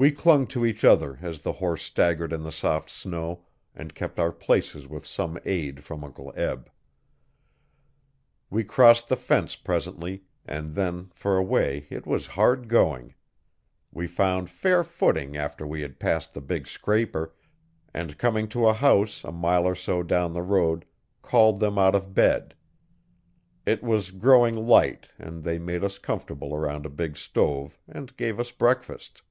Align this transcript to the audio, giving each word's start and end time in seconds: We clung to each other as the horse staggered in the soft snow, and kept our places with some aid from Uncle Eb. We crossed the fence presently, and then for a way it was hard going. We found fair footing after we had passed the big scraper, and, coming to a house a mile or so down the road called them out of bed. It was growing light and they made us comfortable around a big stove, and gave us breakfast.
We 0.00 0.12
clung 0.12 0.46
to 0.54 0.64
each 0.64 0.84
other 0.84 1.18
as 1.22 1.40
the 1.40 1.54
horse 1.54 1.82
staggered 1.82 2.32
in 2.32 2.44
the 2.44 2.52
soft 2.52 2.88
snow, 2.88 3.46
and 3.74 3.96
kept 3.96 4.20
our 4.20 4.30
places 4.30 4.86
with 4.86 5.04
some 5.04 5.40
aid 5.44 5.82
from 5.82 6.04
Uncle 6.04 6.32
Eb. 6.36 6.70
We 8.48 8.62
crossed 8.62 9.08
the 9.08 9.16
fence 9.16 9.56
presently, 9.56 10.22
and 10.46 10.76
then 10.76 11.10
for 11.16 11.36
a 11.36 11.42
way 11.42 11.88
it 11.90 12.06
was 12.06 12.28
hard 12.38 12.68
going. 12.68 13.16
We 13.90 14.06
found 14.06 14.50
fair 14.50 14.84
footing 14.84 15.36
after 15.36 15.66
we 15.66 15.80
had 15.80 15.98
passed 15.98 16.32
the 16.32 16.40
big 16.40 16.68
scraper, 16.68 17.34
and, 17.92 18.18
coming 18.18 18.46
to 18.50 18.68
a 18.68 18.74
house 18.74 19.24
a 19.24 19.32
mile 19.32 19.66
or 19.66 19.74
so 19.74 20.04
down 20.04 20.32
the 20.32 20.42
road 20.42 20.84
called 21.22 21.58
them 21.58 21.76
out 21.76 21.96
of 21.96 22.14
bed. 22.14 22.54
It 23.66 23.82
was 23.82 24.12
growing 24.12 24.54
light 24.54 25.08
and 25.18 25.42
they 25.42 25.58
made 25.58 25.82
us 25.82 25.98
comfortable 25.98 26.54
around 26.54 26.86
a 26.86 26.88
big 26.88 27.16
stove, 27.16 27.80
and 27.88 28.16
gave 28.16 28.38
us 28.38 28.52
breakfast. 28.52 29.22